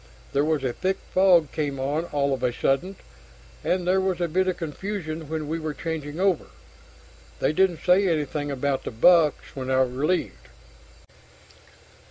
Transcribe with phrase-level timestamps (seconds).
[0.33, 2.95] There was a thick fog came on all of a sudden,
[3.63, 6.45] and there was a bit of confusion when we were changing over.
[7.39, 10.47] They didn't say anything about the box when I relieved."